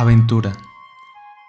Aventura. 0.00 0.52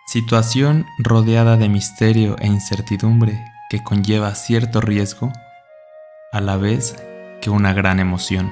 Situación 0.07 0.87
rodeada 0.97 1.55
de 1.55 1.69
misterio 1.69 2.35
e 2.39 2.47
incertidumbre 2.47 3.45
que 3.69 3.83
conlleva 3.83 4.33
cierto 4.33 4.81
riesgo, 4.81 5.31
a 6.31 6.41
la 6.41 6.57
vez 6.57 6.95
que 7.43 7.51
una 7.51 7.73
gran 7.73 7.99
emoción. 7.99 8.51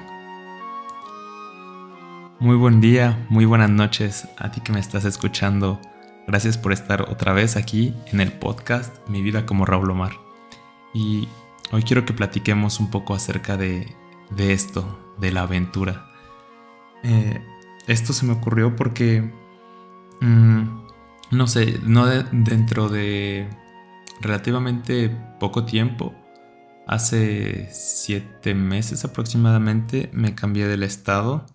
Muy 2.37 2.55
buen 2.57 2.79
día, 2.79 3.25
muy 3.29 3.45
buenas 3.45 3.71
noches 3.71 4.27
a 4.37 4.51
ti 4.51 4.61
que 4.61 4.71
me 4.71 4.79
estás 4.79 5.03
escuchando. 5.03 5.81
Gracias 6.27 6.59
por 6.59 6.73
estar 6.73 7.09
otra 7.09 7.33
vez 7.33 7.55
aquí 7.55 7.95
en 8.13 8.21
el 8.21 8.31
podcast 8.31 8.95
Mi 9.09 9.23
vida 9.23 9.47
como 9.47 9.65
Raúl 9.65 9.89
Omar. 9.89 10.11
Y 10.93 11.27
hoy 11.71 11.81
quiero 11.81 12.05
que 12.05 12.13
platiquemos 12.13 12.79
un 12.79 12.91
poco 12.91 13.15
acerca 13.15 13.57
de, 13.57 13.95
esto, 14.37 15.15
de 15.17 15.31
la 15.31 15.41
aventura. 15.41 16.05
Eh, 17.03 17.43
esto 17.87 18.13
se 18.13 18.27
me 18.27 18.33
ocurrió 18.33 18.75
porque 18.75 19.46
No 20.21 21.47
sé, 21.47 21.79
no 21.83 22.05
dentro 22.05 22.89
de 22.89 23.49
relativamente 24.21 25.09
poco 25.39 25.65
tiempo, 25.65 26.15
hace 26.87 27.67
siete 27.71 28.55
meses 28.55 29.03
aproximadamente, 29.03 30.09
me 30.13 30.35
cambié 30.35 30.67
del 30.67 30.83
estado 30.83 31.45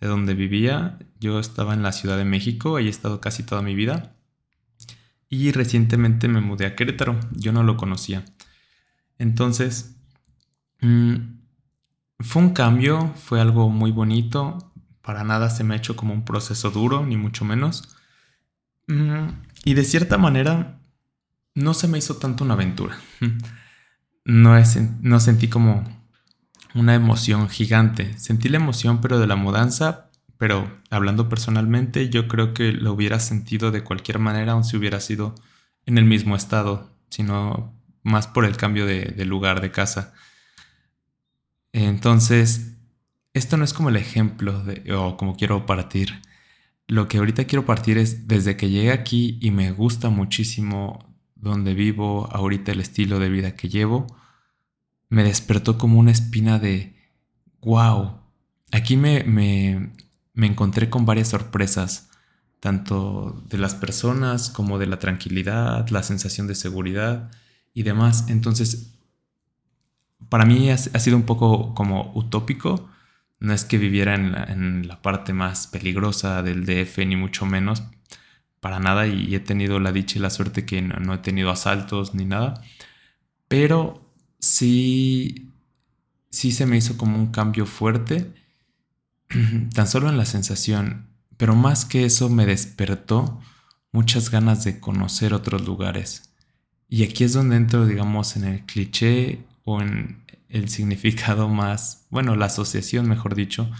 de 0.00 0.08
donde 0.08 0.34
vivía. 0.34 0.98
Yo 1.20 1.38
estaba 1.38 1.74
en 1.74 1.82
la 1.82 1.92
Ciudad 1.92 2.16
de 2.16 2.24
México, 2.24 2.76
ahí 2.76 2.86
he 2.86 2.90
estado 2.90 3.20
casi 3.20 3.42
toda 3.44 3.62
mi 3.62 3.74
vida. 3.74 4.16
Y 5.28 5.52
recientemente 5.52 6.26
me 6.26 6.40
mudé 6.40 6.66
a 6.66 6.74
Querétaro, 6.74 7.18
yo 7.32 7.52
no 7.52 7.62
lo 7.62 7.76
conocía. 7.76 8.24
Entonces, 9.18 9.96
mm, 10.80 11.16
fue 12.20 12.42
un 12.42 12.50
cambio, 12.50 13.12
fue 13.14 13.40
algo 13.40 13.68
muy 13.68 13.92
bonito, 13.92 14.72
para 15.02 15.24
nada 15.24 15.50
se 15.50 15.64
me 15.64 15.74
ha 15.74 15.78
hecho 15.78 15.96
como 15.96 16.14
un 16.14 16.24
proceso 16.24 16.70
duro, 16.70 17.04
ni 17.04 17.16
mucho 17.16 17.44
menos. 17.44 17.91
Y 19.64 19.74
de 19.74 19.84
cierta 19.84 20.18
manera, 20.18 20.80
no 21.54 21.74
se 21.74 21.88
me 21.88 21.98
hizo 21.98 22.16
tanto 22.16 22.44
una 22.44 22.54
aventura. 22.54 22.98
No, 24.24 24.54
no 25.00 25.20
sentí 25.20 25.48
como 25.48 25.84
una 26.74 26.94
emoción 26.94 27.48
gigante. 27.48 28.16
Sentí 28.18 28.48
la 28.48 28.58
emoción, 28.58 29.00
pero 29.00 29.18
de 29.18 29.26
la 29.26 29.36
mudanza. 29.36 30.10
Pero 30.38 30.80
hablando 30.90 31.28
personalmente, 31.28 32.08
yo 32.08 32.28
creo 32.28 32.54
que 32.54 32.72
lo 32.72 32.92
hubiera 32.92 33.20
sentido 33.20 33.70
de 33.70 33.84
cualquier 33.84 34.18
manera, 34.18 34.52
aun 34.52 34.64
si 34.64 34.76
hubiera 34.76 35.00
sido 35.00 35.34
en 35.86 35.98
el 35.98 36.04
mismo 36.04 36.36
estado, 36.36 36.90
sino 37.10 37.74
más 38.02 38.26
por 38.26 38.44
el 38.44 38.56
cambio 38.56 38.86
de, 38.86 39.06
de 39.06 39.24
lugar 39.24 39.60
de 39.60 39.70
casa. 39.70 40.14
Entonces, 41.72 42.72
esto 43.34 43.56
no 43.56 43.64
es 43.64 43.72
como 43.72 43.88
el 43.88 43.96
ejemplo 43.96 44.62
de, 44.62 44.92
o 44.92 45.16
como 45.16 45.36
quiero 45.36 45.64
partir. 45.64 46.20
Lo 46.88 47.08
que 47.08 47.18
ahorita 47.18 47.44
quiero 47.44 47.64
partir 47.64 47.98
es 47.98 48.28
desde 48.28 48.56
que 48.56 48.70
llegué 48.70 48.92
aquí 48.92 49.38
y 49.40 49.50
me 49.50 49.72
gusta 49.72 50.10
muchísimo 50.10 51.12
donde 51.34 51.74
vivo, 51.74 52.28
ahorita 52.30 52.72
el 52.72 52.80
estilo 52.80 53.18
de 53.18 53.28
vida 53.28 53.56
que 53.56 53.68
llevo, 53.68 54.06
me 55.08 55.24
despertó 55.24 55.76
como 55.76 55.98
una 55.98 56.12
espina 56.12 56.58
de, 56.58 56.96
wow, 57.60 58.20
aquí 58.70 58.96
me, 58.96 59.24
me, 59.24 59.92
me 60.34 60.46
encontré 60.46 60.88
con 60.88 61.04
varias 61.04 61.28
sorpresas, 61.28 62.10
tanto 62.60 63.42
de 63.48 63.58
las 63.58 63.74
personas 63.74 64.50
como 64.50 64.78
de 64.78 64.86
la 64.86 65.00
tranquilidad, 65.00 65.88
la 65.88 66.04
sensación 66.04 66.46
de 66.46 66.54
seguridad 66.54 67.30
y 67.74 67.82
demás. 67.82 68.26
Entonces, 68.28 68.94
para 70.28 70.44
mí 70.44 70.70
ha, 70.70 70.74
ha 70.74 70.98
sido 71.00 71.16
un 71.16 71.24
poco 71.24 71.74
como 71.74 72.12
utópico 72.14 72.88
no 73.42 73.52
es 73.52 73.64
que 73.64 73.76
viviera 73.76 74.14
en 74.14 74.86
la, 74.86 75.02
parte 75.02 75.32
más 75.32 75.66
peligrosa 75.66 76.44
del 76.44 76.64
DF, 76.64 76.98
ni 76.98 77.16
mucho 77.16 77.44
menos, 77.44 77.82
para 78.60 78.78
nada, 78.78 79.08
y 79.08 79.34
he 79.34 79.40
tenido 79.40 79.80
la 79.80 79.90
dicha 79.90 80.18
y 80.18 80.22
la 80.22 80.30
suerte 80.30 80.64
que 80.64 80.80
no, 80.80 81.12
he 81.12 81.18
tenido 81.18 81.50
asaltos 81.50 82.14
ni 82.14 82.24
nada, 82.24 82.62
pero 83.48 84.08
sí, 84.38 85.50
sí 86.30 86.52
se 86.52 86.66
me 86.66 86.76
hizo 86.76 86.96
como 86.96 87.18
un 87.18 87.32
cambio 87.32 87.66
fuerte, 87.66 88.32
tan 89.74 89.88
solo 89.88 90.08
en 90.08 90.18
la 90.18 90.24
sensación, 90.24 91.08
pero 91.36 91.56
más 91.56 91.84
que 91.84 92.04
eso 92.04 92.28
me 92.28 92.46
despertó 92.46 93.40
muchas 93.90 94.30
ganas 94.30 94.62
de 94.62 94.78
conocer 94.78 95.34
otros 95.34 95.66
lugares. 95.66 96.32
Y 96.88 97.02
aquí 97.02 97.24
es 97.24 97.32
donde 97.32 97.56
entro, 97.56 97.86
digamos, 97.86 98.36
en 98.36 98.44
el 98.44 98.64
cliché 98.66 99.44
o 99.64 99.80
en 99.80 100.21
el 100.52 100.68
significado 100.68 101.48
más, 101.48 102.06
bueno, 102.10 102.36
la 102.36 102.46
asociación, 102.46 103.08
mejor 103.08 103.34
dicho, 103.34 103.70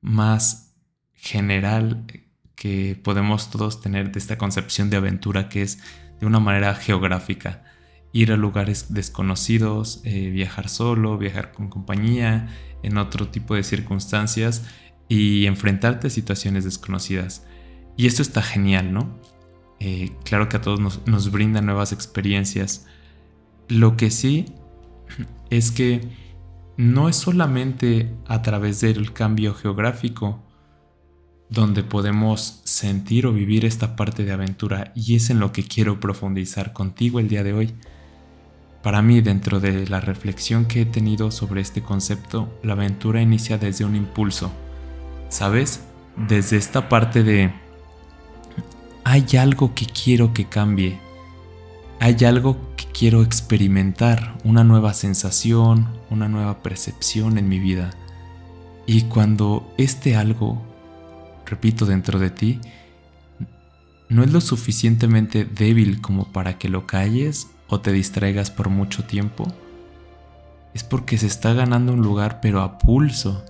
más 0.00 0.76
general 1.14 2.06
que 2.54 3.00
podemos 3.02 3.50
todos 3.50 3.80
tener 3.80 4.12
de 4.12 4.18
esta 4.20 4.38
concepción 4.38 4.88
de 4.88 4.96
aventura 4.96 5.48
que 5.48 5.62
es 5.62 5.80
de 6.20 6.26
una 6.26 6.38
manera 6.38 6.74
geográfica. 6.76 7.64
Ir 8.12 8.30
a 8.30 8.36
lugares 8.36 8.94
desconocidos, 8.94 10.00
eh, 10.04 10.30
viajar 10.30 10.68
solo, 10.68 11.18
viajar 11.18 11.52
con 11.52 11.68
compañía, 11.68 12.48
en 12.84 12.98
otro 12.98 13.28
tipo 13.28 13.54
de 13.54 13.64
circunstancias 13.64 14.64
y 15.08 15.46
enfrentarte 15.46 16.06
a 16.06 16.10
situaciones 16.10 16.64
desconocidas. 16.64 17.44
Y 17.96 18.06
esto 18.06 18.22
está 18.22 18.42
genial, 18.42 18.92
¿no? 18.92 19.18
Eh, 19.80 20.12
claro 20.24 20.48
que 20.48 20.56
a 20.56 20.60
todos 20.60 20.78
nos, 20.78 21.06
nos 21.06 21.32
brinda 21.32 21.60
nuevas 21.62 21.92
experiencias. 21.92 22.86
Lo 23.68 23.96
que 23.96 24.10
sí 24.10 24.46
es 25.50 25.70
que 25.70 26.00
no 26.76 27.08
es 27.08 27.16
solamente 27.16 28.14
a 28.26 28.42
través 28.42 28.80
del 28.80 29.12
cambio 29.12 29.54
geográfico 29.54 30.42
donde 31.52 31.82
podemos 31.82 32.62
sentir 32.64 33.26
o 33.26 33.32
vivir 33.32 33.66
esta 33.66 33.94
parte 33.94 34.24
de 34.24 34.32
aventura 34.32 34.90
y 34.94 35.16
es 35.16 35.28
en 35.28 35.38
lo 35.38 35.52
que 35.52 35.62
quiero 35.62 36.00
profundizar 36.00 36.72
contigo 36.72 37.20
el 37.20 37.28
día 37.28 37.44
de 37.44 37.52
hoy. 37.52 37.74
Para 38.82 39.02
mí, 39.02 39.20
dentro 39.20 39.60
de 39.60 39.86
la 39.86 40.00
reflexión 40.00 40.64
que 40.64 40.80
he 40.80 40.86
tenido 40.86 41.30
sobre 41.30 41.60
este 41.60 41.82
concepto, 41.82 42.58
la 42.62 42.72
aventura 42.72 43.20
inicia 43.20 43.58
desde 43.58 43.84
un 43.84 43.94
impulso. 43.94 44.50
¿Sabes? 45.28 45.84
Desde 46.16 46.56
esta 46.56 46.88
parte 46.88 47.22
de... 47.22 47.52
Hay 49.04 49.26
algo 49.38 49.74
que 49.74 49.86
quiero 49.86 50.32
que 50.32 50.46
cambie. 50.46 50.98
Hay 52.00 52.16
algo 52.24 52.71
quiero 53.02 53.22
experimentar 53.22 54.38
una 54.44 54.62
nueva 54.62 54.94
sensación, 54.94 55.88
una 56.08 56.28
nueva 56.28 56.62
percepción 56.62 57.36
en 57.36 57.48
mi 57.48 57.58
vida. 57.58 57.90
Y 58.86 59.06
cuando 59.06 59.74
este 59.76 60.14
algo, 60.14 60.62
repito, 61.44 61.84
dentro 61.84 62.20
de 62.20 62.30
ti, 62.30 62.60
no 64.08 64.22
es 64.22 64.30
lo 64.30 64.40
suficientemente 64.40 65.44
débil 65.44 66.00
como 66.00 66.30
para 66.30 66.58
que 66.58 66.68
lo 66.68 66.86
calles 66.86 67.48
o 67.66 67.80
te 67.80 67.90
distraigas 67.90 68.52
por 68.52 68.68
mucho 68.68 69.02
tiempo, 69.02 69.48
es 70.72 70.84
porque 70.84 71.18
se 71.18 71.26
está 71.26 71.54
ganando 71.54 71.94
un 71.94 72.02
lugar 72.02 72.38
pero 72.40 72.60
a 72.60 72.78
pulso. 72.78 73.44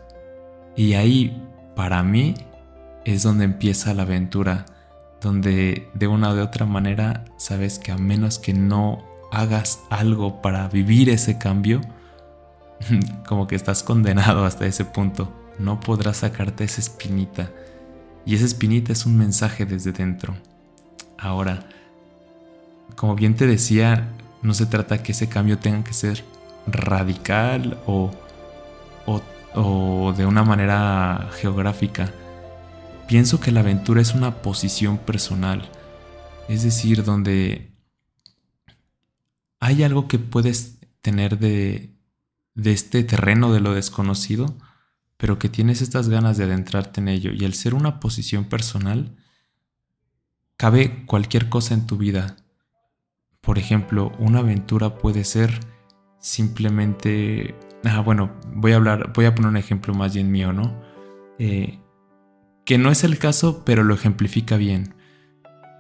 Y 0.77 0.95
ahí, 0.95 1.43
para 1.77 2.03
mí, 2.03 2.33
es 3.05 3.23
donde 3.23 3.45
empieza 3.45 3.93
la 3.93 4.05
aventura, 4.05 4.65
donde 5.21 5.91
de 5.93 6.07
una 6.07 6.33
u 6.33 6.41
otra 6.41 6.65
manera 6.65 7.27
sabes 7.37 7.79
que 7.79 7.93
a 7.93 7.99
menos 7.99 8.39
que 8.39 8.55
no 8.55 9.12
hagas 9.33 9.81
algo 9.89 10.43
para 10.43 10.69
vivir 10.69 11.09
ese 11.09 11.39
cambio, 11.39 11.81
como 13.27 13.47
que 13.47 13.57
estás 13.57 13.83
condenado 13.83 14.45
hasta 14.45 14.67
ese 14.67 14.85
punto. 14.85 15.33
No 15.59 15.81
podrás 15.81 16.19
sacarte 16.19 16.65
esa 16.65 16.81
espinita. 16.81 17.51
Y 18.27 18.35
esa 18.35 18.45
espinita 18.45 18.93
es 18.93 19.07
un 19.07 19.17
mensaje 19.17 19.65
desde 19.65 19.93
dentro. 19.93 20.35
Ahora, 21.19 21.67
como 22.95 23.15
bien 23.15 23.35
te 23.35 23.47
decía, 23.47 24.07
no 24.43 24.53
se 24.53 24.67
trata 24.67 25.03
que 25.03 25.13
ese 25.13 25.29
cambio 25.29 25.59
tenga 25.59 25.83
que 25.83 25.95
ser 25.95 26.25
radical 26.67 27.81
o, 27.87 28.11
o, 29.07 29.23
o 29.55 30.13
de 30.13 30.27
una 30.27 30.45
manera 30.45 31.31
geográfica. 31.41 32.13
Pienso 33.09 33.41
que 33.41 33.51
la 33.51 33.61
aventura 33.61 34.03
es 34.03 34.15
una 34.15 34.43
posición 34.43 34.99
personal. 34.99 35.71
Es 36.49 36.63
decir, 36.63 37.03
donde 37.03 37.72
¿Hay 39.65 39.85
algo 39.85 40.09
que 40.09 40.19
puedes 40.19 40.81
tener 41.03 41.39
de, 41.39 41.95
este 42.57 43.05
terreno 43.05 43.53
de 43.53 43.61
lo 43.61 43.75
desconocido, 43.75 44.57
pero 45.17 45.39
que 45.39 45.49
tienes 45.49 45.83
estas 45.83 46.09
ganas 46.09 46.37
de 46.37 46.43
adentrarte 46.43 47.01
en 47.01 47.07
ello? 47.07 47.31
Y 47.33 47.45
al 47.45 47.55
ser 47.55 47.75
una 47.75 48.01
posición 48.01 48.47
personal, 48.47 49.15
cabe 50.57 51.07
cualquier 51.07 51.49
cosa 51.49 51.75
en 51.75 51.87
tu 51.87 51.97
vida. 51.97 52.39
Por 53.41 53.57
ejemplo, 53.57 54.11
una 54.19 54.41
aventura 54.41 54.99
puede 54.99 55.23
ser 55.23 55.61
simplemente... 56.19 57.55
Ah, 57.85 58.01
bueno, 58.01 58.33
voy 58.53 58.73
a 58.73 58.77
hablar, 58.77 59.13
voy 59.13 59.27
a 59.27 59.35
poner 59.37 59.51
un 59.51 59.57
ejemplo 59.59 59.95
más 59.95 60.13
bien 60.13 60.33
mío, 60.33 60.53
¿no? 60.53 60.77
Eh, 61.39 61.79
que 62.65 62.79
no 62.79 62.91
es 62.91 63.05
el 63.05 63.17
caso, 63.17 63.63
pero 63.65 63.85
lo 63.85 63.95
ejemplifica 63.95 64.57
bien. 64.57 64.97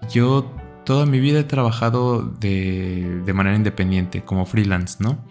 Yo 0.08 0.54
toda 0.84 1.06
mi 1.06 1.20
vida 1.20 1.40
he 1.40 1.44
trabajado 1.44 2.22
de, 2.22 3.22
manera 3.34 3.56
independiente, 3.56 4.24
como 4.24 4.46
freelance, 4.46 4.96
¿no? 5.00 5.24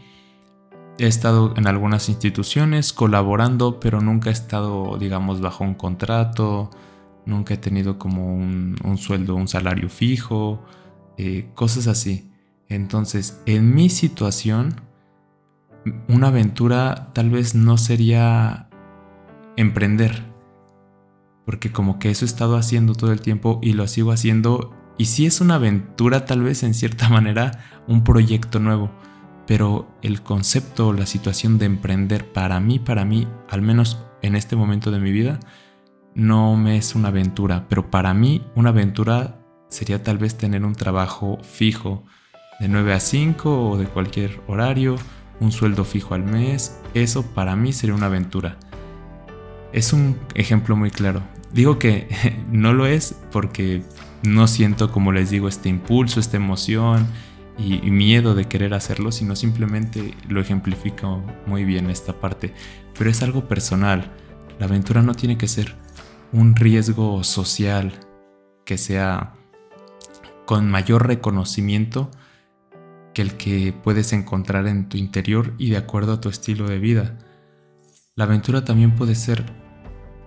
He 0.98 1.07
estado 1.07 1.53
en 1.57 1.68
algunas 1.68 2.09
instituciones 2.09 2.94
colaborando, 2.94 3.80
pero 3.80 4.01
nunca 4.01 4.30
he 4.30 4.33
estado, 4.33 4.98
digamos, 4.98 5.42
bajo 5.42 5.63
un 5.63 5.74
contrato, 5.74 6.69
nunca 7.25 7.56
he 7.56 7.57
tenido 7.57 7.98
como 7.98 8.36
un, 8.36 8.98
sueldo, 8.98 9.36
un 9.36 9.48
salario 9.48 9.89
fijo, 9.89 10.63
eh, 11.18 11.50
cosas 11.56 11.88
así. 11.88 12.30
Entonces, 12.68 13.42
en 13.45 13.74
mi 13.74 13.89
situación, 13.89 14.75
una 16.07 16.27
aventura 16.27 17.12
tal 17.13 17.30
vez 17.30 17.56
no 17.56 17.77
sería 17.77 18.69
emprender, 19.57 20.24
porque 21.45 21.71
como 21.71 22.00
que 22.00 22.12
eso 22.12 22.25
he 22.25 22.27
estado 22.27 22.56
haciendo 22.56 22.94
todo 22.94 23.12
el 23.12 23.21
tiempo 23.21 23.59
y 23.63 23.74
lo 23.74 23.88
sigo 23.88 24.12
haciendo, 24.12 24.74
y 24.98 25.06
sí 25.06 25.26
es 25.26 25.42
una 25.42 25.56
aventura 25.56 26.26
tal 26.26 26.42
vez 26.42 26.64
en 26.64 26.74
cierta 26.74 27.10
manera, 27.10 27.52
un 27.88 28.04
proyecto 28.04 28.60
nuevo, 28.60 28.92
pero 29.48 29.90
el 30.02 30.22
concepto 30.22 30.90
o 30.90 30.94
la 30.94 31.06
situación 31.06 31.58
de 31.58 31.66
emprender 31.66 32.32
para 32.32 32.60
mí, 32.60 32.80
para 32.80 33.06
mí, 33.06 33.28
al 33.50 33.62
menos 33.62 34.06
en 34.22 34.36
este 34.36 34.56
momento 34.56 34.92
de 34.92 35.00
mi 35.00 35.12
vida, 35.12 35.40
no 36.14 36.56
me 36.58 36.78
es 36.78 36.96
una 36.96 37.08
aventura, 37.08 37.66
pero 37.70 37.90
para 37.90 38.14
mí 38.14 38.46
una 38.56 38.70
aventura 38.70 39.40
sería 39.70 40.04
tal 40.04 40.18
vez 40.18 40.38
tener 40.38 40.66
un 40.66 40.76
trabajo 40.76 41.40
fijo 41.42 42.04
de 42.60 42.68
9 42.68 42.94
a 42.94 43.00
5 43.00 43.70
o 43.70 43.78
de 43.78 43.86
cualquier 43.86 44.40
horario, 44.48 44.96
un 45.40 45.52
sueldo 45.52 45.86
fijo 45.86 46.14
al 46.14 46.24
mes, 46.24 46.80
eso 46.94 47.26
para 47.34 47.56
mí 47.56 47.74
sería 47.74 47.96
una 47.96 48.06
aventura. 48.06 48.58
Es 49.74 49.94
un 49.94 50.20
ejemplo 50.36 50.76
muy 50.76 50.92
claro. 50.92 51.24
Digo 51.54 51.80
que 51.80 52.08
no 52.52 52.74
lo 52.74 52.86
es 52.86 53.20
porque 53.32 53.84
no 54.23 54.47
siento, 54.47 54.91
como 54.91 55.12
les 55.12 55.29
digo, 55.29 55.47
este 55.47 55.69
impulso, 55.69 56.19
esta 56.19 56.38
emoción 56.38 57.07
y, 57.57 57.91
miedo 57.91 58.35
de 58.35 58.45
querer 58.45 58.73
hacerlo, 58.73 59.12
sino 59.12 59.35
simplemente 59.35 60.15
lo 60.27 60.41
ejemplifico 60.41 61.23
muy 61.45 61.65
bien 61.65 61.89
esta 61.89 62.19
parte. 62.19 62.53
Pero 62.97 63.09
es 63.09 63.21
algo 63.21 63.47
personal. 63.47 64.12
La 64.59 64.65
aventura 64.65 65.01
no 65.01 65.13
tiene 65.13 65.38
que 65.38 65.47
ser 65.47 65.75
un 66.31 66.56
riesgo 66.56 67.23
social 67.23 67.94
que 68.65 68.77
sea 68.77 69.33
con 70.45 70.69
mayor 70.69 71.07
reconocimiento 71.07 72.09
que 73.13 73.21
el 73.21 73.35
que 73.38 73.73
puedes 73.73 74.13
encontrar 74.13 74.68
en 74.68 74.88
tu 74.88 74.97
interior 74.97 75.53
y 75.57 75.69
de 75.69 75.77
acuerdo 75.77 76.13
a 76.13 76.21
tu 76.21 76.29
estilo 76.29 76.68
de 76.68 76.79
vida. 76.79 77.18
La 78.15 78.23
aventura 78.25 78.63
también 78.63 78.95
puede 78.95 79.15
ser 79.15 79.44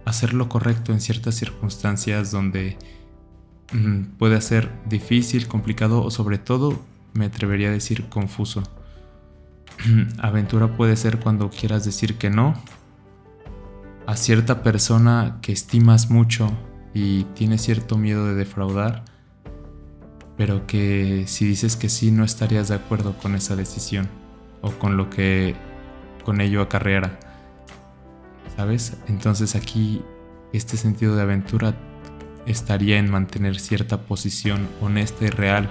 hacer 0.05 0.35
lo 0.35 0.49
correcto 0.49 0.93
en 0.93 1.00
ciertas 1.00 1.35
circunstancias 1.37 2.31
donde 2.31 2.76
puede 4.19 4.41
ser 4.41 4.71
difícil, 4.87 5.49
complicado 5.49 6.03
o 6.03 6.11
sobre 6.11 6.38
todo, 6.38 6.81
me 7.12 7.26
atrevería 7.26 7.69
a 7.69 7.73
decir, 7.73 8.09
confuso. 8.09 8.62
aventura 10.19 10.76
puede 10.76 10.97
ser 10.97 11.19
cuando 11.19 11.50
quieras 11.50 11.85
decir 11.85 12.17
que 12.17 12.31
no 12.31 12.55
a 14.06 14.17
cierta 14.17 14.62
persona 14.62 15.38
que 15.41 15.53
estimas 15.53 16.11
mucho 16.11 16.50
y 16.93 17.25
tienes 17.35 17.62
cierto 17.62 17.97
miedo 17.97 18.26
de 18.26 18.35
defraudar, 18.35 19.05
pero 20.37 20.67
que 20.67 21.25
si 21.27 21.47
dices 21.47 21.77
que 21.77 21.88
sí 21.88 22.11
no 22.11 22.25
estarías 22.25 22.69
de 22.69 22.75
acuerdo 22.75 23.17
con 23.19 23.35
esa 23.35 23.56
decisión 23.56 24.09
o 24.61 24.70
con 24.73 24.97
lo 24.97 25.11
que 25.11 25.56
con 26.25 26.41
ello 26.41 26.61
acarreara. 26.61 27.19
¿Sabes? 28.56 28.97
Entonces 29.09 29.56
aquí 29.56 30.03
este 30.53 30.77
sentido 30.77 31.17
de 31.17 31.23
aventura 31.23 31.75
estaría 32.46 32.99
en 32.99 33.11
mantener 33.11 33.58
cierta 33.58 34.02
posición 34.02 34.69
honesta 34.81 35.25
y 35.25 35.31
real 35.31 35.70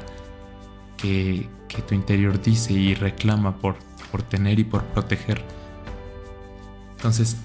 que, 0.98 1.50
que 1.68 1.82
tu 1.82 1.96
interior 1.96 2.42
dice 2.42 2.74
y 2.74 2.96
reclama 2.96 3.58
por, 3.58 3.76
por 4.12 4.24
tener 4.24 4.60
y 4.60 4.64
por 4.64 4.84
proteger. 4.84 5.44
Entonces 6.96 7.38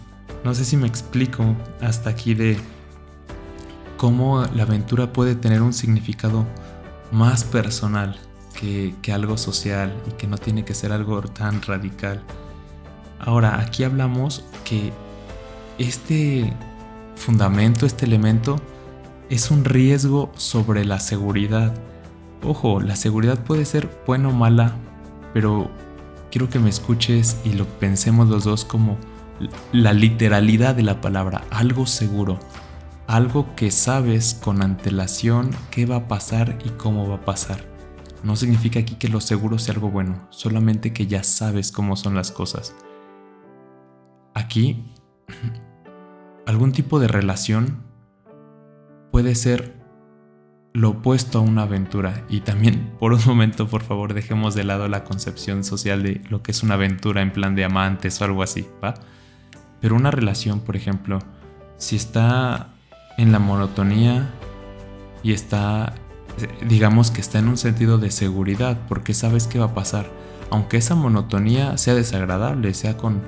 no 0.45 0.55
sé 0.55 0.65
si 0.65 0.77
me 0.77 0.87
explico 0.87 1.57
hasta 1.81 2.11
aquí 2.11 2.35
de 2.35 2.57
cómo 3.97 4.45
la 4.55 4.63
aventura 4.63 5.13
puede 5.13 5.35
tener 5.35 5.63
un 5.63 5.73
significado 5.73 6.47
más 7.11 7.45
personal 7.45 8.19
que, 8.59 8.95
algo 9.13 9.37
social 9.37 9.95
y 10.09 10.13
que 10.13 10.27
no 10.27 10.39
tiene 10.39 10.65
que 10.65 10.75
ser 10.75 10.93
algo 10.93 11.21
tan 11.23 11.63
radical. 11.63 12.23
Ahora, 13.19 13.61
aquí 13.61 13.85
hablamos 13.85 14.45
que 14.65 14.93
este 15.79 16.53
fundamento, 17.17 17.87
este 17.87 18.07
elemento, 18.07 18.61
es 19.31 19.51
un 19.51 19.65
riesgo 19.65 20.33
sobre 20.37 20.85
la 20.85 21.01
seguridad. 21.01 21.75
Ojo, 22.43 22.81
la 22.81 22.97
seguridad 22.97 23.39
puede 23.45 23.65
ser 23.65 23.89
buena 24.07 24.29
o 24.29 24.33
mala, 24.33 24.75
pero 25.35 25.71
quiero 26.31 26.49
que 26.49 26.59
me 26.59 26.71
escuches 26.71 27.39
y 27.45 27.53
lo 27.53 27.67
pensemos 27.67 28.29
los 28.29 28.45
dos 28.45 28.65
como 28.65 28.97
la 29.73 29.93
literalidad 29.93 30.75
de 30.75 30.83
la 30.83 31.01
palabra, 31.01 31.45
algo 31.51 31.87
seguro, 31.87 32.39
algo 33.07 33.55
que 33.55 33.71
sabes 33.71 34.35
con 34.35 34.63
antelación 34.63 35.51
qué 35.71 35.87
va 35.87 35.97
a 35.97 36.09
pasar 36.09 36.59
y 36.65 36.71
cómo 36.71 37.09
va 37.09 37.17
a 37.17 37.25
pasar. 37.25 37.67
No 38.25 38.35
significa 38.35 38.81
aquí 38.81 38.97
que 38.97 39.09
lo 39.09 39.21
seguro 39.21 39.59
sea 39.59 39.75
algo 39.75 39.91
bueno, 39.91 40.27
solamente 40.31 40.93
que 40.93 41.07
ya 41.07 41.23
sabes 41.23 41.71
cómo 41.71 41.97
son 41.97 42.15
las 42.15 42.33
cosas. 42.33 42.75
Aquí, 44.35 44.93
algún 46.47 46.73
tipo 46.73 46.99
de 46.99 47.09
relación 47.09 47.88
puede 49.11 49.35
ser 49.35 49.79
lo 50.73 50.91
opuesto 50.91 51.39
a 51.39 51.43
una 51.43 51.63
aventura. 51.63 52.25
Y 52.29 52.41
también, 52.41 52.93
por 52.99 53.13
un 53.13 53.21
momento, 53.27 53.69
por 53.69 53.83
favor, 53.83 54.15
dejemos 54.15 54.55
de 54.55 54.65
lado 54.65 54.89
la 54.89 55.05
concepción 55.05 55.65
social 55.65 56.03
de 56.03 56.23
lo 56.29 56.43
que 56.43 56.53
es 56.53 56.63
una 56.63 56.75
aventura 56.75 57.23
en 57.23 57.33
plan 57.33 57.55
de 57.55 57.65
amantes 57.65 58.21
o 58.21 58.25
algo 58.25 58.43
así, 58.43 58.67
¿va? 58.83 58.95
Pero 59.81 59.97
una 59.97 60.11
relación, 60.11 60.61
por 60.61 60.77
ejemplo, 60.77 61.21
si 61.77 61.97
está 61.97 62.69
en 63.17 63.33
la 63.33 63.39
monotonía 63.39 64.31
y 65.23 65.33
está, 65.33 65.95
digamos 66.67 67.11
que 67.11 67.21
está 67.21 67.39
en 67.39 67.49
un 67.49 67.57
sentido 67.57 67.99
de 67.99 68.11
seguridad, 68.11 68.79
porque 68.89 69.15
sabes 69.15 69.47
qué 69.47 69.59
va 69.59 69.67
a 69.67 69.75
pasar, 69.75 70.11
aunque 70.51 70.77
esa 70.77 70.95
monotonía 70.95 71.77
sea 71.77 71.95
desagradable, 71.95 72.75
sea 72.75 72.97
con, 72.97 73.23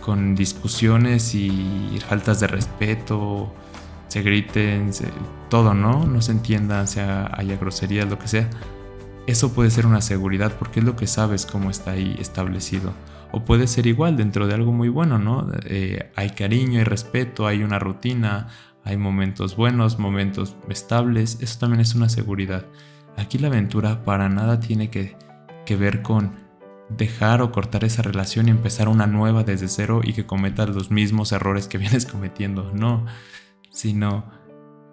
con 0.00 0.34
discusiones 0.34 1.34
y 1.34 2.00
faltas 2.08 2.40
de 2.40 2.46
respeto, 2.46 3.52
se 4.08 4.22
griten, 4.22 4.90
todo, 5.48 5.74
¿no? 5.74 6.06
No 6.06 6.20
se 6.20 6.32
entiendan, 6.32 6.88
sea, 6.88 7.30
haya 7.34 7.56
groserías, 7.56 8.08
lo 8.08 8.18
que 8.18 8.28
sea. 8.28 8.48
Eso 9.26 9.52
puede 9.52 9.70
ser 9.70 9.86
una 9.86 10.00
seguridad 10.00 10.52
porque 10.58 10.80
es 10.80 10.86
lo 10.86 10.96
que 10.96 11.06
sabes 11.06 11.46
cómo 11.46 11.70
está 11.70 11.92
ahí 11.92 12.16
establecido 12.18 12.92
o 13.32 13.44
puede 13.44 13.66
ser 13.66 13.86
igual 13.86 14.16
dentro 14.16 14.46
de 14.46 14.54
algo 14.54 14.72
muy 14.72 14.88
bueno, 14.88 15.18
¿no? 15.18 15.46
Eh, 15.64 16.10
hay 16.16 16.30
cariño, 16.30 16.78
hay 16.78 16.84
respeto, 16.84 17.46
hay 17.46 17.62
una 17.62 17.78
rutina, 17.78 18.48
hay 18.84 18.96
momentos 18.96 19.56
buenos, 19.56 19.98
momentos 19.98 20.56
estables, 20.68 21.38
eso 21.40 21.58
también 21.58 21.80
es 21.80 21.94
una 21.94 22.08
seguridad. 22.08 22.66
Aquí 23.16 23.38
la 23.38 23.48
aventura 23.48 24.04
para 24.04 24.28
nada 24.28 24.60
tiene 24.60 24.90
que, 24.90 25.16
que 25.66 25.76
ver 25.76 26.02
con 26.02 26.32
dejar 26.88 27.42
o 27.42 27.52
cortar 27.52 27.84
esa 27.84 28.02
relación 28.02 28.48
y 28.48 28.50
empezar 28.50 28.88
una 28.88 29.06
nueva 29.06 29.44
desde 29.44 29.68
cero 29.68 30.00
y 30.02 30.14
que 30.14 30.24
cometas 30.24 30.70
los 30.70 30.90
mismos 30.90 31.32
errores 31.32 31.68
que 31.68 31.78
vienes 31.78 32.06
cometiendo, 32.06 32.72
no, 32.72 33.04
sino 33.70 34.24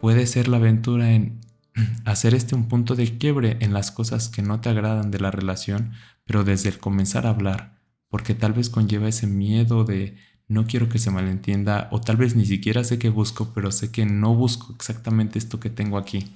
puede 0.01 0.27
ser 0.27 0.47
la 0.47 0.57
aventura 0.57 1.11
en 1.11 1.41
hacer 2.05 2.33
este 2.33 2.55
un 2.55 2.67
punto 2.67 2.95
de 2.95 3.17
quiebre 3.17 3.57
en 3.59 3.73
las 3.73 3.91
cosas 3.91 4.29
que 4.29 4.41
no 4.41 4.61
te 4.61 4.69
agradan 4.69 5.11
de 5.11 5.19
la 5.19 5.31
relación, 5.31 5.93
pero 6.25 6.43
desde 6.43 6.69
el 6.69 6.79
comenzar 6.79 7.25
a 7.25 7.31
hablar, 7.31 7.79
porque 8.09 8.33
tal 8.33 8.53
vez 8.53 8.69
conlleva 8.69 9.07
ese 9.07 9.27
miedo 9.27 9.83
de 9.83 10.15
no 10.47 10.65
quiero 10.67 10.89
que 10.89 10.99
se 10.99 11.11
malentienda 11.11 11.89
o 11.91 11.99
tal 12.01 12.17
vez 12.17 12.35
ni 12.35 12.45
siquiera 12.45 12.83
sé 12.83 12.99
qué 12.99 13.09
busco, 13.09 13.51
pero 13.53 13.71
sé 13.71 13.91
que 13.91 14.05
no 14.05 14.35
busco 14.35 14.73
exactamente 14.73 15.39
esto 15.39 15.59
que 15.59 15.69
tengo 15.69 15.97
aquí. 15.97 16.35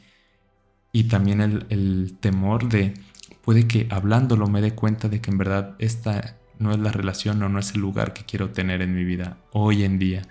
Y 0.92 1.04
también 1.06 1.42
el, 1.42 2.18
temor 2.20 2.68
de 2.68 2.96
puede 3.44 3.68
que 3.68 3.88
hablándolo 3.92 4.48
me 4.48 4.62
dé 4.62 4.74
cuenta 4.74 5.08
de 5.10 5.22
que 5.22 5.30
en 5.30 5.38
verdad 5.38 5.76
esta 5.80 6.38
no 6.58 6.72
es 6.72 6.80
la 6.80 6.92
relación 6.92 7.42
o 7.44 7.50
no 7.50 7.60
es 7.60 7.76
el 7.76 7.82
lugar 7.82 8.14
que 8.14 8.26
quiero 8.26 8.50
tener 8.50 8.82
en 8.82 8.96
mi 8.96 9.04
vida 9.04 9.38
hoy 9.52 9.84
en 9.84 10.00
día. 10.00 10.24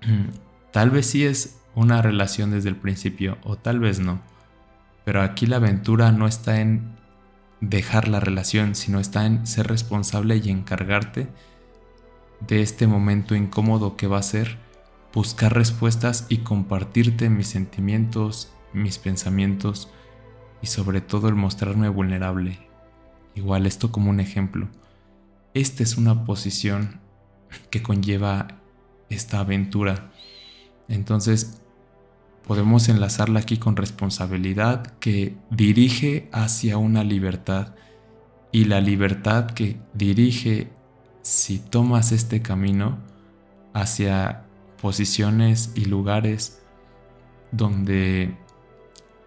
Tal 0.72 0.90
vez 0.90 1.06
sí 1.06 1.24
es 1.24 1.60
una 1.74 2.02
relación 2.02 2.50
desde 2.50 2.68
el 2.68 2.76
principio 2.76 3.38
o 3.42 3.56
tal 3.56 3.80
vez 3.80 4.00
no. 4.00 4.20
Pero 5.04 5.22
aquí 5.22 5.46
la 5.46 5.56
aventura 5.56 6.12
no 6.12 6.26
está 6.26 6.60
en 6.60 6.96
dejar 7.60 8.08
la 8.08 8.20
relación, 8.20 8.74
sino 8.74 9.00
está 9.00 9.26
en 9.26 9.46
ser 9.46 9.66
responsable 9.66 10.36
y 10.36 10.50
encargarte 10.50 11.28
de 12.46 12.62
este 12.62 12.86
momento 12.86 13.34
incómodo 13.34 13.96
que 13.96 14.06
va 14.06 14.18
a 14.18 14.22
ser 14.22 14.58
buscar 15.12 15.54
respuestas 15.54 16.26
y 16.28 16.38
compartirte 16.38 17.28
mis 17.28 17.48
sentimientos, 17.48 18.52
mis 18.72 18.98
pensamientos 18.98 19.90
y 20.62 20.66
sobre 20.66 21.00
todo 21.00 21.28
el 21.28 21.34
mostrarme 21.34 21.88
vulnerable. 21.88 22.58
Igual 23.34 23.66
esto 23.66 23.90
como 23.90 24.10
un 24.10 24.20
ejemplo. 24.20 24.68
Esta 25.54 25.82
es 25.82 25.96
una 25.96 26.24
posición 26.24 27.00
que 27.70 27.82
conlleva 27.82 28.48
esta 29.08 29.40
aventura. 29.40 30.12
Entonces, 30.90 31.62
podemos 32.46 32.88
enlazarla 32.88 33.40
aquí 33.40 33.56
con 33.56 33.76
responsabilidad 33.76 34.98
que 34.98 35.36
dirige 35.50 36.28
hacia 36.32 36.76
una 36.78 37.04
libertad 37.04 37.74
y 38.52 38.64
la 38.64 38.80
libertad 38.80 39.46
que 39.46 39.80
dirige 39.94 40.68
si 41.22 41.60
tomas 41.60 42.10
este 42.10 42.42
camino 42.42 42.98
hacia 43.72 44.44
posiciones 44.82 45.72
y 45.76 45.84
lugares 45.84 46.60
donde 47.52 48.36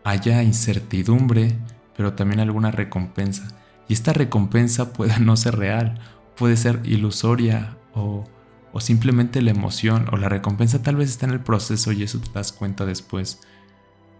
haya 0.04 0.44
incertidumbre, 0.44 1.58
pero 1.96 2.14
también 2.14 2.42
alguna 2.42 2.72
recompensa. 2.72 3.48
Y 3.88 3.94
esta 3.94 4.12
recompensa 4.12 4.92
puede 4.92 5.18
no 5.22 5.38
ser 5.38 5.58
real, 5.58 6.00
puede 6.36 6.58
ser 6.58 6.82
ilusoria 6.84 7.78
o, 7.94 8.26
o 8.74 8.82
simplemente 8.82 9.42
la 9.42 9.52
emoción 9.52 10.08
o 10.12 10.18
la 10.18 10.28
recompensa 10.28 10.82
tal 10.82 10.96
vez 10.96 11.12
está 11.12 11.28
en 11.28 11.34
el 11.34 11.40
proceso 11.40 11.92
y 11.92 12.04
eso 12.04 12.20
te 12.20 12.32
das 12.34 12.52
cuenta 12.52 12.86
después. 12.86 13.40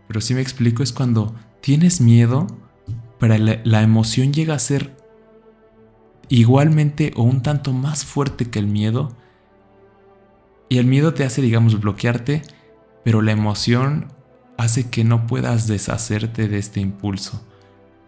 Pero 0.08 0.22
si 0.22 0.36
me 0.36 0.42
explico 0.42 0.84
es 0.84 0.94
cuando 0.94 1.36
tienes 1.60 2.00
miedo, 2.00 2.46
pero 3.20 3.36
la, 3.38 3.60
la 3.64 3.82
emoción 3.82 4.32
llega 4.32 4.54
a 4.54 4.60
ser 4.60 4.96
igualmente 6.30 7.14
o 7.16 7.24
un 7.24 7.42
tanto 7.42 7.74
más 7.74 8.06
fuerte 8.06 8.50
que 8.50 8.60
el 8.60 8.68
miedo. 8.68 9.16
Y 10.70 10.78
el 10.78 10.86
miedo 10.86 11.16
te 11.16 11.24
hace, 11.24 11.42
digamos, 11.42 11.80
bloquearte, 11.80 12.44
pero 13.04 13.24
la 13.24 13.32
emoción 13.32 14.14
hace 14.58 14.90
que 14.90 15.04
no 15.04 15.26
puedas 15.26 15.68
deshacerte 15.68 16.48
de 16.48 16.60
este 16.60 16.80
impulso, 16.80 17.44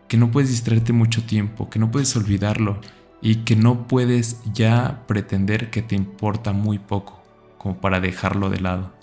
que 0.07 0.17
no 0.17 0.29
puedes 0.29 0.51
distraerte 0.51 0.93
mucho 0.93 1.23
tiempo, 1.23 1.71
que 1.71 1.79
no 1.79 1.89
puedes 1.89 2.15
olvidarlo 2.15 2.79
y 3.21 3.37
que 3.37 3.55
no 3.55 3.87
puedes 3.87 4.41
ya 4.53 5.03
pretender 5.07 5.69
que 5.69 5.81
te 5.81 5.95
importa 5.95 6.53
muy 6.53 6.79
poco, 6.79 7.21
como 7.57 7.79
para 7.79 7.99
dejarlo 7.99 8.49
de 8.49 8.59
lado. 8.59 8.93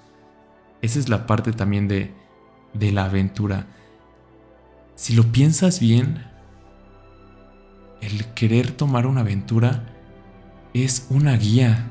Esa 0.81 0.99
es 0.99 1.09
la 1.09 1.27
parte 1.27 1.53
también 1.53 1.89
de, 1.89 2.13
de 2.75 2.93
la 2.93 3.05
aventura. 3.07 3.67
Si 4.95 5.15
lo 5.15 5.25
piensas 5.33 5.81
bien, 5.81 6.25
el 8.01 8.27
querer 8.35 8.71
tomar 8.73 9.07
una 9.07 9.21
aventura 9.21 9.89
es 10.75 11.07
una 11.11 11.37
guía, 11.37 11.91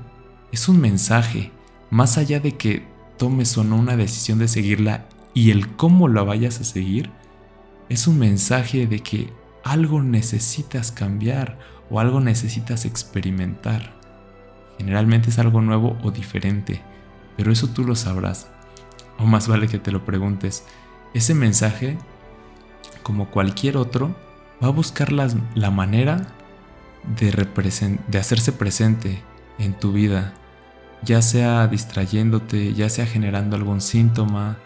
es 0.51 0.67
un 0.67 0.79
mensaje, 0.79 1.51
más 1.89 2.17
allá 2.17 2.39
de 2.39 2.57
que 2.57 2.85
tomes 3.17 3.57
o 3.57 3.63
no 3.63 3.75
una 3.77 3.95
decisión 3.95 4.39
de 4.39 4.47
seguirla 4.47 5.05
y 5.33 5.51
el 5.51 5.75
cómo 5.75 6.07
la 6.07 6.23
vayas 6.23 6.59
a 6.59 6.63
seguir, 6.63 7.11
es 7.89 8.07
un 8.07 8.19
mensaje 8.19 8.87
de 8.87 8.99
que 8.99 9.29
algo 9.63 10.01
necesitas 10.01 10.91
cambiar 10.91 11.57
o 11.89 11.99
algo 11.99 12.19
necesitas 12.21 12.85
experimentar. 12.85 13.93
Generalmente 14.77 15.29
es 15.29 15.39
algo 15.39 15.61
nuevo 15.61 15.97
o 16.03 16.11
diferente, 16.11 16.81
pero 17.37 17.51
eso 17.51 17.67
tú 17.67 17.83
lo 17.83 17.95
sabrás. 17.95 18.49
O 19.19 19.25
más 19.25 19.47
vale 19.47 19.67
que 19.67 19.77
te 19.77 19.91
lo 19.91 20.05
preguntes. 20.05 20.65
Ese 21.13 21.33
mensaje, 21.33 21.97
como 23.03 23.29
cualquier 23.29 23.77
otro, 23.77 24.15
va 24.63 24.67
a 24.67 24.71
buscar 24.71 25.11
la 25.11 25.71
manera 25.71 26.27
de, 27.17 27.31
de 28.07 28.17
hacerse 28.17 28.51
presente 28.53 29.21
en 29.59 29.73
tu 29.73 29.91
vida, 29.91 30.33
ya 31.03 31.21
sea 31.21 31.67
distrayéndote, 31.67 32.73
ya 32.73 32.89
sea 32.89 33.05
generando 33.05 33.55
algún 33.55 33.81
síntoma. 33.81 34.57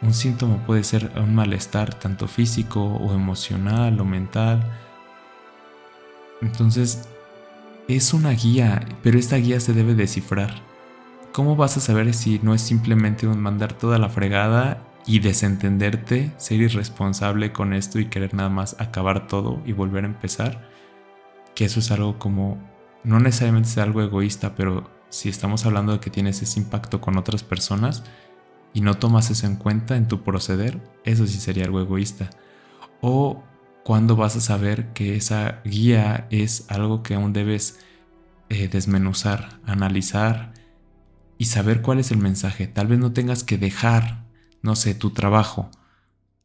Un 0.00 0.14
síntoma 0.14 0.64
puede 0.64 0.84
ser 0.84 1.10
un 1.16 1.34
malestar 1.34 1.92
tanto 1.94 2.28
físico 2.28 2.82
o 2.82 3.12
emocional 3.14 4.00
o 4.00 4.04
mental. 4.04 4.62
Entonces, 6.40 7.08
es 7.88 8.14
una 8.14 8.30
guía, 8.30 8.86
pero 9.02 9.18
esta 9.18 9.36
guía 9.36 9.58
se 9.60 9.72
debe 9.72 9.94
descifrar. 9.94 10.62
¿Cómo 11.32 11.56
vas 11.56 11.76
a 11.76 11.80
saber 11.80 12.14
si 12.14 12.38
no 12.42 12.54
es 12.54 12.62
simplemente 12.62 13.26
un 13.26 13.40
mandar 13.40 13.72
toda 13.72 13.98
la 13.98 14.08
fregada 14.08 14.84
y 15.06 15.20
desentenderte, 15.20 16.32
ser 16.36 16.60
irresponsable 16.60 17.52
con 17.52 17.72
esto 17.72 17.98
y 17.98 18.06
querer 18.06 18.34
nada 18.34 18.50
más 18.50 18.76
acabar 18.78 19.26
todo 19.26 19.62
y 19.64 19.72
volver 19.72 20.04
a 20.04 20.08
empezar, 20.08 20.68
que 21.54 21.64
eso 21.64 21.80
es 21.80 21.90
algo 21.90 22.18
como, 22.18 22.58
no 23.04 23.18
necesariamente 23.18 23.70
es 23.70 23.78
algo 23.78 24.02
egoísta, 24.02 24.54
pero 24.54 24.90
si 25.08 25.30
estamos 25.30 25.64
hablando 25.64 25.92
de 25.92 26.00
que 26.00 26.10
tienes 26.10 26.42
ese 26.42 26.60
impacto 26.60 27.00
con 27.00 27.16
otras 27.16 27.42
personas 27.42 28.04
y 28.72 28.80
no 28.80 28.94
tomas 28.94 29.30
eso 29.30 29.46
en 29.46 29.56
cuenta 29.56 29.96
en 29.96 30.08
tu 30.08 30.22
proceder, 30.22 30.80
eso 31.04 31.26
sí 31.26 31.38
sería 31.38 31.64
algo 31.64 31.80
egoísta. 31.80 32.30
O 33.00 33.42
cuando 33.84 34.16
vas 34.16 34.36
a 34.36 34.40
saber 34.40 34.92
que 34.92 35.16
esa 35.16 35.60
guía 35.64 36.26
es 36.30 36.66
algo 36.68 37.02
que 37.02 37.14
aún 37.14 37.32
debes 37.32 37.80
eh, 38.48 38.68
desmenuzar, 38.68 39.60
analizar 39.64 40.52
y 41.38 41.46
saber 41.46 41.82
cuál 41.82 41.98
es 41.98 42.10
el 42.10 42.18
mensaje. 42.18 42.66
Tal 42.66 42.86
vez 42.86 42.98
no 42.98 43.12
tengas 43.12 43.44
que 43.44 43.58
dejar 43.58 44.28
no 44.62 44.76
sé, 44.76 44.94
tu 44.94 45.10
trabajo. 45.10 45.70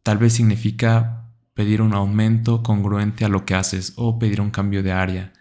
Tal 0.04 0.18
vez 0.18 0.34
significa 0.34 1.30
pedir 1.54 1.82
un 1.82 1.94
aumento 1.94 2.64
congruente 2.64 3.26
a 3.26 3.30
lo 3.30 3.46
que 3.46 3.56
haces 3.56 3.94
o 3.96 4.20
pedir 4.20 4.42
un 4.42 4.52
cambio 4.52 4.84
de 4.84 4.92
área. 4.92 5.34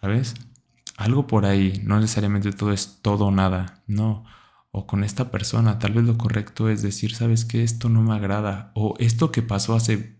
¿Sabes? 0.00 0.34
Algo 0.96 1.26
por 1.26 1.44
ahí, 1.44 1.82
no 1.84 2.00
necesariamente 2.00 2.52
todo 2.52 2.72
es 2.72 2.98
todo 3.02 3.26
o 3.26 3.30
nada, 3.30 3.82
no. 3.86 4.24
O 4.78 4.86
con 4.86 5.04
esta 5.04 5.30
persona, 5.30 5.78
tal 5.78 5.94
vez 5.94 6.04
lo 6.04 6.18
correcto 6.18 6.68
es 6.68 6.82
decir, 6.82 7.14
sabes 7.14 7.46
que 7.46 7.62
esto 7.62 7.88
no 7.88 8.02
me 8.02 8.14
agrada. 8.14 8.72
O 8.74 8.94
esto 8.98 9.32
que 9.32 9.40
pasó 9.40 9.74
hace 9.74 10.18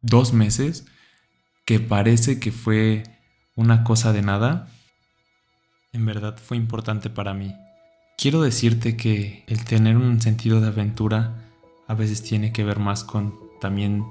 dos 0.00 0.32
meses, 0.32 0.86
que 1.64 1.80
parece 1.80 2.38
que 2.38 2.52
fue 2.52 3.02
una 3.56 3.82
cosa 3.82 4.12
de 4.12 4.22
nada, 4.22 4.68
en 5.92 6.06
verdad 6.06 6.38
fue 6.38 6.56
importante 6.56 7.10
para 7.10 7.34
mí. 7.34 7.52
Quiero 8.16 8.42
decirte 8.42 8.96
que 8.96 9.42
el 9.48 9.64
tener 9.64 9.96
un 9.96 10.20
sentido 10.20 10.60
de 10.60 10.68
aventura 10.68 11.50
a 11.88 11.94
veces 11.94 12.22
tiene 12.22 12.52
que 12.52 12.62
ver 12.62 12.78
más 12.78 13.02
con 13.02 13.34
también 13.60 14.04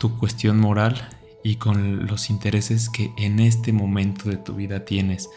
tu 0.00 0.18
cuestión 0.18 0.58
moral 0.58 1.10
y 1.44 1.56
con 1.56 2.08
los 2.08 2.28
intereses 2.28 2.90
que 2.90 3.12
en 3.16 3.38
este 3.38 3.72
momento 3.72 4.28
de 4.28 4.36
tu 4.36 4.54
vida 4.54 4.84
tienes, 4.84 5.30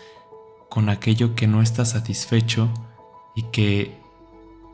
con 0.71 0.89
aquello 0.89 1.35
que 1.35 1.45
no 1.45 1.61
estás 1.61 1.91
satisfecho 1.91 2.73
y 3.39 3.43
que 3.43 3.98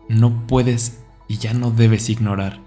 no 0.09 0.47
puedes 0.47 0.99
y 1.27 1.37
ya 1.37 1.53
no 1.53 1.69
debes 1.69 2.09
ignorar. 2.09 2.59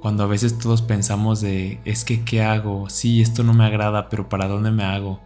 Cuando 0.00 0.24
a 0.24 0.26
veces 0.26 0.58
todos 0.58 0.82
pensamos 0.82 1.40
de, 1.40 1.80
es 1.84 2.04
que, 2.04 2.24
¿qué 2.24 2.42
hago? 2.42 2.90
Sí, 2.90 3.22
esto 3.22 3.44
no 3.44 3.54
me 3.54 3.64
agrada, 3.64 4.08
pero 4.08 4.28
¿para 4.28 4.48
dónde 4.48 4.72
me 4.72 4.82
hago? 4.82 5.20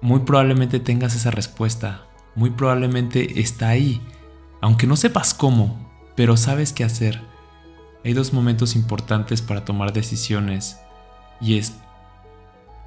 Muy 0.00 0.20
probablemente 0.20 0.80
tengas 0.80 1.14
esa 1.14 1.30
respuesta, 1.30 2.08
muy 2.34 2.50
probablemente 2.50 3.40
está 3.40 3.68
ahí, 3.68 4.02
aunque 4.60 4.88
no 4.88 4.96
sepas 4.96 5.34
cómo, 5.34 5.88
pero 6.16 6.36
sabes 6.36 6.72
qué 6.72 6.82
hacer. 6.82 7.22
Hay 8.04 8.12
dos 8.12 8.32
momentos 8.32 8.74
importantes 8.74 9.40
para 9.40 9.64
tomar 9.64 9.92
decisiones 9.92 10.80
y 11.40 11.58
es 11.58 11.74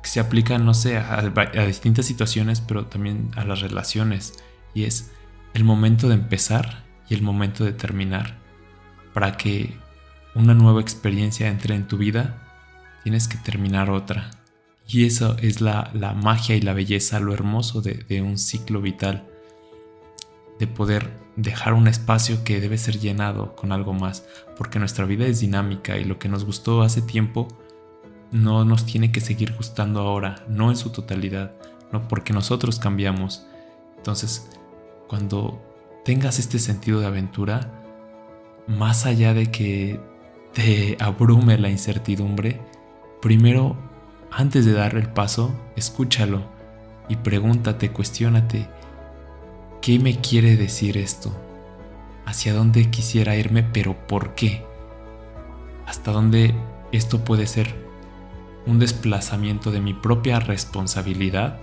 que 0.04 0.10
se 0.10 0.20
aplican, 0.20 0.66
no 0.66 0.74
sé, 0.74 0.98
a, 0.98 1.16
a 1.16 1.66
distintas 1.66 2.08
situaciones, 2.08 2.60
pero 2.60 2.88
también 2.88 3.32
a 3.38 3.46
las 3.46 3.62
relaciones. 3.62 4.34
Y 4.74 4.84
es 4.84 5.12
el 5.53 5.63
momento 5.63 6.08
de 6.08 6.15
empezar 6.15 6.84
y 7.10 7.13
el 7.13 7.22
momento 7.22 7.63
de 7.63 7.74
terminar. 7.74 8.38
Para 9.13 9.38
que 9.38 9.74
una 10.36 10.53
nueva 10.53 10.81
experiencia 10.81 11.50
entre 11.50 11.75
en 11.75 11.88
tu 11.88 11.98
vida, 11.98 12.48
tienes 13.03 13.27
que 13.27 13.38
terminar 13.38 13.89
otra. 13.89 14.31
Y 14.88 15.05
eso 15.05 15.36
es 15.39 15.62
la, 15.62 15.91
magia 16.22 16.55
y 16.55 16.62
la 16.62 16.74
belleza, 16.74 17.20
lo 17.20 17.34
hermoso 17.34 17.81
de 17.81 18.22
un 18.22 18.38
ciclo 18.38 18.81
vital 18.81 19.27
de 20.62 20.67
poder 20.67 21.10
dejar 21.36 21.74
un 21.74 21.88
espacio 21.88 22.43
que 22.43 22.62
debe 22.62 22.77
ser 22.77 23.00
llenado 23.00 23.55
con 23.55 23.72
algo 23.72 23.93
más, 23.93 24.27
porque 24.55 24.77
nuestra 24.77 25.05
vida 25.05 25.25
es 25.25 25.39
dinámica 25.39 25.98
y 25.98 26.03
lo 26.03 26.20
que 26.20 26.29
nos 26.29 26.46
gustó 26.46 26.84
hace 26.84 27.01
tiempo 27.01 27.48
no 28.31 28.63
nos 28.63 28.86
tiene 28.86 29.12
que 29.12 29.22
seguir 29.22 29.55
gustando 29.55 30.01
ahora, 30.01 30.46
no 30.48 30.70
en 30.70 30.77
su 30.77 30.91
totalidad, 30.91 31.53
no 31.91 32.08
porque 32.08 32.31
nosotros 32.31 32.77
cambiamos. 32.77 33.43
Entonces, 33.98 34.51
cuando 35.12 35.62
tengas 36.06 36.39
este 36.39 36.58
sentido 36.58 37.01
de 37.01 37.08
aventura, 37.08 37.70
más 38.65 39.06
allá 39.06 39.34
de 39.34 39.51
que 39.51 40.00
te 40.53 40.96
abrume 41.01 41.58
la 41.58 41.70
incertidumbre, 41.70 42.62
primero, 43.22 43.75
antes 44.32 44.65
de 44.65 44.72
dar 44.72 44.96
el 44.96 45.10
paso, 45.10 45.53
escúchalo 45.75 46.44
y 47.10 47.18
pregúntate, 47.18 47.91
cuestiónate, 47.91 48.70
¿Qué 49.82 50.00
me 50.00 50.22
quiere 50.22 50.56
decir 50.56 50.96
esto? 50.96 51.34
¿Hacia 52.25 52.53
dónde 52.53 52.89
quisiera 52.89 53.36
irme, 53.36 53.63
pero 53.63 54.08
por 54.08 54.34
qué? 54.34 54.63
¿Hasta 55.88 56.12
dónde 56.12 56.56
esto 56.94 57.25
puede 57.25 57.48
ser 57.48 57.75
un 58.65 58.80
desplazamiento 58.80 59.72
de 59.72 59.82
mi 59.82 59.94
propia 59.94 60.39
responsabilidad 60.39 61.60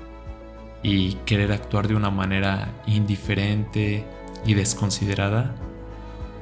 y 0.89 1.19
querer 1.27 1.53
actuar 1.53 1.87
de 1.87 1.95
una 1.95 2.11
manera 2.11 2.69
indiferente 2.87 4.05
y 4.47 4.55
desconsiderada? 4.55 5.55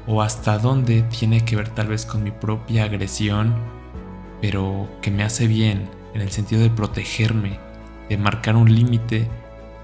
¿O 0.07 0.23
hasta 0.23 0.59
dónde 0.59 1.03
tiene 1.03 1.45
que 1.45 1.57
ver 1.57 1.69
tal 1.71 1.89
vez 1.89 2.07
con 2.07 2.23
mi 2.23 2.31
propia 2.31 2.85
agresión, 2.85 3.55
pero 4.41 4.89
que 5.03 5.11
me 5.11 5.25
hace 5.25 5.49
bien 5.49 5.89
en 6.15 6.21
el 6.21 6.31
sentido 6.31 6.63
de 6.63 6.71
protegerme, 6.71 7.59
de 8.09 8.17
marcar 8.17 8.55
un 8.55 8.73
límite 8.73 9.29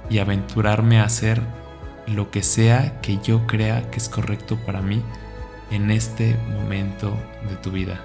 y 0.09 0.19
aventurarme 0.19 1.00
a 1.00 1.04
hacer 1.04 1.42
lo 2.07 2.31
que 2.31 2.42
sea 2.42 3.00
que 3.00 3.19
yo 3.19 3.47
crea 3.47 3.90
que 3.90 3.99
es 3.99 4.09
correcto 4.09 4.57
para 4.64 4.81
mí 4.81 5.02
en 5.71 5.90
este 5.90 6.37
momento 6.52 7.16
de 7.49 7.57
tu 7.57 7.71
vida. 7.71 8.00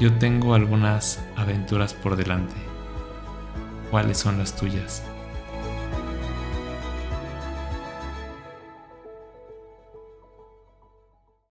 Yo 0.00 0.12
tengo 0.14 0.54
algunas 0.54 1.24
aventuras 1.36 1.94
por 1.94 2.16
delante. 2.16 2.75
¿Cuáles 3.90 4.18
son 4.18 4.38
las 4.38 4.54
tuyas? 4.56 5.02